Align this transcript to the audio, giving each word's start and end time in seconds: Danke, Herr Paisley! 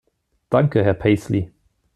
Danke, 0.49 0.83
Herr 0.83 0.95
Paisley! 0.95 1.51